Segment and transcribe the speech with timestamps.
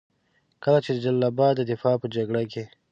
[0.63, 2.63] کله چې د جلال اباد د دفاع په جګړه کې.